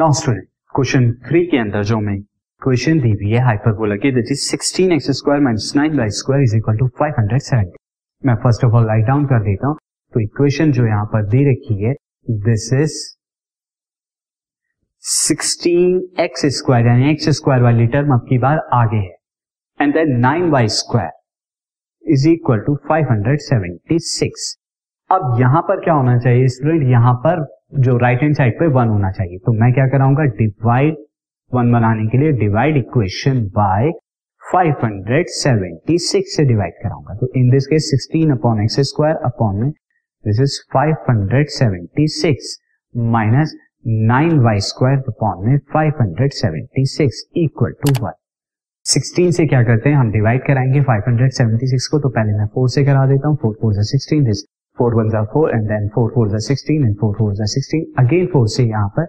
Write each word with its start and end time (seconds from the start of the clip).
Now 0.00 0.12
student 0.12 0.44
question 0.74 1.10
three 1.28 1.40
के 1.46 1.58
अंदर 1.58 1.82
जो 1.84 1.96
हमें 1.96 2.20
क्वेश्चन 2.62 2.98
दी 3.00 3.10
हुई 3.12 3.30
है 3.30 3.40
हाइपरबोला 3.44 3.94
की 4.02 4.10
that 4.12 4.28
is 4.32 4.42
16 4.50 4.92
X 4.94 5.10
square 5.18 5.40
minus 5.42 5.72
nine 5.76 5.98
Y 5.98 6.10
square 6.18 6.42
is 6.42 6.54
equal 6.56 6.76
to 6.78 6.86
570 7.00 7.64
मैं 8.22 8.34
first 8.44 8.64
of 8.64 8.72
all 8.72 8.86
write 8.88 9.04
down 9.06 9.24
कर 9.26 9.42
देता 9.44 9.66
हूँ। 9.66 9.76
तो 10.12 10.20
इक्वेशन 10.20 10.72
जो 10.72 10.86
यहाँ 10.86 11.04
पर 11.14 11.26
दे 11.28 11.42
रखी 11.50 11.82
है 11.82 11.94
दिस 12.44 12.68
इज़ 12.74 12.94
16 15.04 16.22
एक्स 16.26 16.46
स्क्वायर 16.58 16.86
यानी 16.86 17.10
एक्स 17.10 17.28
स्क्वायर 17.38 17.62
वाली 17.62 17.86
टर्म 17.96 18.14
अब 18.14 18.26
की 18.28 18.38
बार 18.38 18.62
आगे 18.74 18.96
है। 18.98 19.16
And 19.80 19.94
then 19.94 20.18
nine 20.20 20.50
Y 20.50 20.68
square 20.78 22.12
is 22.12 22.28
equal 22.28 22.64
to 22.66 22.78
576 22.92 24.48
अब 25.10 25.36
यहाँ 25.40 25.62
पर 25.68 25.84
क्या 25.84 25.94
होना 25.94 26.18
चाहिए 26.18 26.48
स्टूडेंट 26.48 26.90
यहाँ 26.90 27.14
पर 27.26 27.46
जो 27.72 27.96
राइट 27.98 28.22
हैंड 28.22 28.34
साइड 28.36 28.58
पे 28.58 28.66
वन 28.66 28.88
होना 28.88 29.10
चाहिए। 29.10 29.38
तो 29.38 29.52
मैं 29.52 29.72
क्या 29.72 29.86
कराऊँगा 29.88 30.24
डिवाइड 30.36 30.96
वन 31.52 31.72
बनाने 31.72 32.06
के 32.06 32.18
लिए 32.18 32.32
डिवाइड 32.38 32.76
इक्वेशन 32.76 33.40
बाय 33.56 33.90
576 34.42 36.22
से 36.26 36.44
डिवाइड 36.44 36.74
कराऊँगा। 36.82 37.14
तो 37.14 37.28
in 37.36 37.50
this 37.50 37.66
case 37.66 37.90
16 37.94 38.32
upon 38.32 38.62
X 38.62 38.80
square 38.88 39.16
upon 39.24 39.56
में 39.56 39.70
this 40.24 40.40
is 40.40 40.54
576 40.76 42.56
minus 42.96 43.56
nine 43.86 44.38
Y 44.38 44.60
square 44.60 44.98
upon 45.08 45.46
में 45.48 45.58
576 45.76 47.22
इक्वल 47.36 47.72
टू 47.82 47.92
वन 48.04 48.12
16 48.86 49.32
से 49.32 49.46
क्या 49.46 49.62
करते 49.62 49.88
हैं? 49.88 49.96
हम 49.96 50.10
डिवाइड 50.12 50.46
कराएँगे 50.46 50.80
576 50.80 51.86
को 51.86 51.98
तो 51.98 52.08
पहले 52.08 52.32
मैं 52.32 52.46
4 52.58 52.68
से 52.68 52.84
करा 52.84 53.06
देता 53.06 53.28
हूँ। 53.28 53.36
4 53.36 53.54
4 53.64 53.82
सिक्सटीन 53.90 54.24
दिस 54.24 54.38
फोर 54.78 54.94
वन 54.94 55.08
जा 55.10 55.22
four 55.32 55.50
and 55.50 55.68
then 55.68 55.88
four 55.94 56.10
four 56.14 56.28
जा 56.28 56.38
सिक्सटीन 56.46 56.84
एंड 56.86 56.96
फोर 56.96 57.14
फोर 57.18 57.34
जा 57.34 57.44
सिक्सटीन 57.52 57.84
अगेन 57.98 58.26
फोर 58.32 58.48
से 58.48 58.64
यहाँ 58.64 58.88
पर 58.96 59.06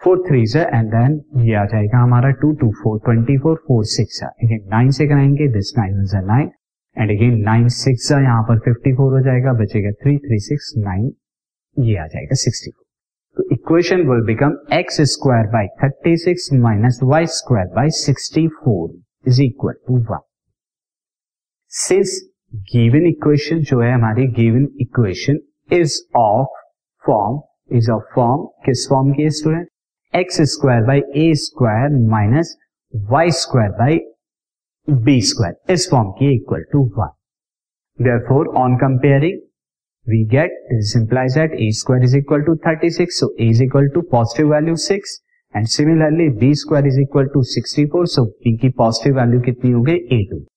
फोर 0.00 0.22
थ्री 0.28 0.44
से 0.46 0.60
एंड 0.60 0.90
देन 0.90 1.20
ये 1.40 1.54
आ 1.54 1.64
जाएगा 1.64 1.98
हमारा 1.98 2.30
two 2.40 2.52
two 2.60 2.70
four 2.82 2.98
twenty 3.04 3.38
four 3.38 3.56
four 3.68 3.84
six 3.90 4.22
again 4.24 4.68
nine 4.70 4.90
से 4.90 5.06
कराएँगे 5.06 5.48
दिस 5.52 5.72
नाइन 5.78 6.04
जा 6.12 6.20
nine 6.26 6.50
and 6.96 7.10
again 7.10 7.40
nine 7.42 7.68
six 7.74 8.08
जा 8.08 8.20
यहाँ 8.20 8.42
पर 8.42 8.58
फिफ्टी 8.58 8.92
फोर 8.92 9.12
हो 9.12 9.20
जाएगा, 9.20 9.52
बचेगा 9.52 9.92
थ्री 10.02 10.16
थ्री 10.18 10.38
सिक्स 10.40 10.72
नाइन 10.78 11.12
ये 11.76 11.96
आ 11.96 12.06
जाएगा 12.06 12.34
सिक्सटी 12.36 12.70
फोर 12.70 12.82
तो 13.36 13.48
equation 13.52 14.02
will 14.08 14.24
become 14.26 14.56
X 14.72 15.00
square 15.10 15.46
by 15.46 15.68
thirty 15.82 16.16
six 16.16 16.48
minus 16.62 16.98
Y 17.04 17.26
square 17.34 17.66
by 17.76 17.90
sixty 17.98 18.46
four 18.56 18.90
is 19.26 19.42
equal 19.42 19.74
to 19.88 19.98
one 20.10 20.26
since 21.72 22.20
given 22.54 23.06
equation 23.06 23.60
जो 23.68 23.80
है 23.80 23.92
हमारी 23.92 24.26
given 24.38 24.66
equation 24.80 25.38
is 25.72 25.94
of 26.16 26.58
form 27.04 27.40
is 27.76 27.90
of 27.90 28.02
form 28.14 28.44
किस 28.66 28.86
form 28.90 29.12
की 29.12 29.28
student 29.36 29.68
X 30.14 30.40
square 30.52 30.82
by 30.86 31.00
A 31.20 31.32
square 31.42 31.96
minus 32.10 32.54
Y 33.12 33.30
square 33.38 33.70
by 33.78 33.98
B 34.88 35.20
square 35.30 35.72
इस 35.72 35.88
form 35.90 36.10
की 36.18 36.34
equal 36.34 36.64
to 36.72 36.84
one 36.98 37.14
therefore 38.28 38.54
on 38.64 38.76
comparing 38.84 39.40
we 40.06 40.24
get 40.36 40.60
this 40.72 40.94
implies 41.02 41.40
that 41.40 41.58
a 41.62 41.72
square 41.80 42.06
is 42.10 42.20
equal 42.22 42.48
to 42.50 42.60
36 42.68 43.20
so 43.20 43.32
a 43.38 43.50
is 43.56 43.66
equal 43.70 43.92
to 43.96 44.06
positive 44.14 44.54
value 44.54 44.76
6 44.76 45.18
and 45.54 45.68
similarly, 45.70 46.30
b 46.40 46.54
square 46.54 46.86
is 46.86 46.98
equal 47.00 47.34
to 47.34 47.48
64 47.56 48.06
so 48.12 48.30
b 48.44 48.58
की 48.60 48.76
positive 48.78 49.20
value 49.20 49.40
कितनी 49.40 49.70
हो 49.70 49.82
गई? 49.82 49.98
A2 50.16 50.51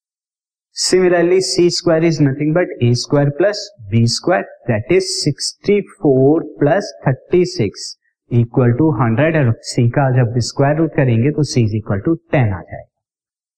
Similarly, 0.78 1.40
c 1.40 1.70
square 1.70 2.04
is 2.04 2.20
nothing 2.20 2.54
but 2.54 2.68
a 2.82 2.94
square 2.96 3.32
plus 3.38 3.60
b 3.90 4.06
square 4.08 4.46
that 4.68 4.90
is 4.92 5.06
64 5.24 6.42
plus 6.60 6.90
36 7.06 7.86
equal 8.32 8.74
to 8.80 8.90
100 9.04 9.38
और 9.42 9.52
c 9.70 9.86
का 9.98 10.10
जब 10.18 10.40
square 10.48 10.78
root 10.78 10.92
करेंगे 10.96 11.32
तो 11.38 11.44
c 11.52 11.64
is 11.64 11.76
equal 11.78 12.00
to 12.06 12.16
10 12.36 12.52
आ 12.54 12.60
जाएगा। 12.62 12.92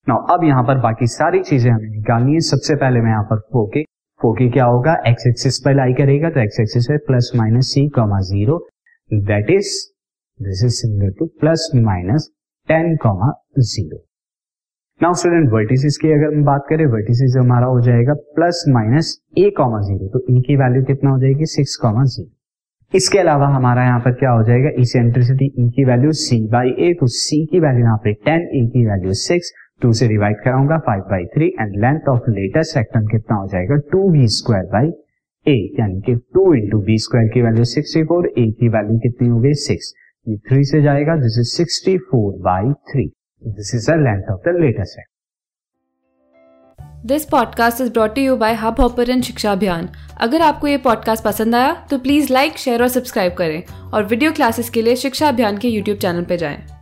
नाउ 0.08 0.36
अब 0.36 0.44
यहाँ 0.46 0.64
पर 0.64 0.82
बाकी 0.82 1.08
सारी 1.16 1.42
चीज़ें 1.44 1.70
हमें 1.72 1.90
निकालनी 1.90 2.34
है। 2.34 2.40
सबसे 2.50 2.76
पहले 2.84 3.02
मैं 3.02 3.12
यहाँ 3.12 3.24
पर 3.32 3.40
फोके 3.54 3.84
फोके 4.20 4.50
क्या 4.52 4.66
होगा? 4.66 4.96
एक्स 5.08 5.28
एक्सिस 5.28 5.60
पर 5.66 5.76
लाई 5.76 5.94
करेगा 6.02 6.30
तो 6.30 6.40
एक्स 6.40 6.60
एक्सिस 6.60 6.88
पे 6.92 6.98
plus 7.08 7.32
minus 7.36 7.74
c 7.74 7.88
comma 7.96 8.20
zero 8.30 8.66
that 9.32 9.50
is 9.58 9.74
this 10.40 10.64
is 10.66 10.82
similar 10.82 11.14
to 11.20 11.26
plus 11.40 11.70
minus 11.90 12.30
ten 12.70 12.96
comma 13.04 13.34
zero 13.60 14.04
now 15.02 15.14
student 15.14 15.50
vertices 15.52 15.98
की 16.02 16.12
अगर 16.12 16.34
हम 16.36 16.44
बात 16.44 16.64
करें 16.70 16.86
वर्टिसेस 16.92 17.36
हमारा 17.38 17.66
हो 17.66 17.82
जाएगा 17.82 18.14
plus 18.36 18.64
minus 18.68 19.10
a 19.38 19.50
comma 19.58 19.80
zero 19.82 20.08
तो 20.14 20.20
ए 20.30 20.40
की 20.48 20.56
वैल्यू 20.58 20.84
कितना 20.84 21.10
हो 21.10 21.20
जाएगी? 21.20 21.46
सिक्स 21.46 21.76
कॉमा 21.82 22.04
ज़ीरो 22.04 22.98
इसके 22.98 23.20
अलावा 23.20 23.48
हमारा 23.56 23.84
यहाँ 23.84 24.00
पर 24.06 24.14
क्या 24.22 24.30
हो 24.32 24.44
जाएगा? 24.44 24.70
इसेंट्रिसिटी 24.82 25.46
ई 25.46 25.68
की 25.76 25.86
वैल्यू 25.86 26.12
सी 26.22 26.40
बाई 26.52 26.70
ए 26.80 26.94
तो 27.00 27.08
सी 27.18 27.46
की 27.52 27.60
वैल्यू 27.60 27.84
यहाँ 27.84 27.98
पे 28.04 28.14
टेन 28.26 28.48
ए 28.54 28.66
की 28.74 28.86
वैल्यू 28.86 29.14
सिक्स 29.20 29.52
टू 29.82 29.92
से 30.00 30.08
डिवाइड 30.08 30.42
कराऊँगा 30.46 30.78
five 30.88 31.04
by 31.12 31.26
three 31.36 31.48
and 31.60 31.76
length 31.84 32.10
of 32.10 32.30
latest 32.30 32.74
rectum 32.74 33.06
कितना 33.12 33.38
हो 33.38 33.48
जाएगा? 33.52 33.76
Two 33.92 34.10
b 34.12 34.28
square 34.38 34.66
by 34.72 34.90
a 35.46 35.56
यानी 35.80 36.02
कि 36.08 36.16
टू 36.34 36.54
इंटू 36.54 36.80
बी 36.90 36.98
स्क्वायर 37.06 37.28
की 37.34 37.42
वैल्यू 37.42 37.66
सिक्सटी 37.76 38.04
फोर 38.06 38.28
ए 38.30 38.50
की 38.60 38.70
वैल्यू 38.70 38.98
कितनी 39.06 39.28
हो 39.28 39.40
गई? 39.42 39.54
सिक्स 39.68 39.94
ये 40.28 40.38
थ्री 40.50 40.64
से 40.72 40.82
जाएगा 40.82 41.16
is 41.26 41.40
sixty 41.52 41.98
four 42.10 42.34
by 42.44 42.74
three 42.92 43.08
this 43.46 43.76
is 43.76 43.92
the 43.92 43.94
length 43.94 44.32
of 44.32 44.42
the 44.42 44.62
latest 44.62 45.00
this 47.06 47.26
podcast 47.26 47.82
is 47.82 47.92
brought 47.92 48.18
you 48.18 48.36
by 48.36 48.54
hub 48.54 48.80
hopper 48.80 49.22
Shiksha 49.22 49.52
Abhiyan 49.52 49.90
अगर 50.18 50.42
आपको 50.42 50.68
ये 50.68 50.78
पॉडकास्ट 50.78 51.24
पसंद 51.24 51.56
आया 51.56 51.88
तो 51.90 51.98
प्लीज़ 51.98 52.34
लाइक 52.34 52.58
शेयर 52.58 52.82
और 52.82 52.88
सब्सक्राइब 52.88 53.34
करें 53.34 53.64
और 53.94 54.06
वीडियो 54.06 54.32
क्लासेस 54.32 54.70
के 54.70 54.82
लिए 54.82 54.96
शिक्षा 54.96 55.30
अभियान 55.30 55.58
के 55.58 55.68
यूट्यूब 55.68 55.98
चैनल 55.98 56.24
पर 56.24 56.36
जाएँ। 56.36 56.77